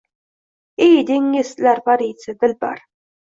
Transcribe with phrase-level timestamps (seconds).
[0.85, 2.83] Ey dengizlar parisi, dilbar?